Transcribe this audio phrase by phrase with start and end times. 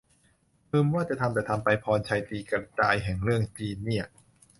[0.71, 4.05] อืม ว่าจะทำ แต่ทำไป พรชัยตีกระจายแหง เรื่องจีนเนี่ย